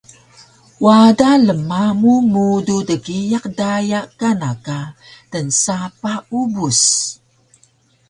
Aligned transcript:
Wada 0.83 1.29
lmamu 1.45 2.13
mudu 2.31 2.75
dgiyaq 2.89 3.45
daya 3.57 3.99
kana 4.19 4.49
ka 4.65 4.79
tnsapah 5.31 6.19
Ubus 6.39 6.81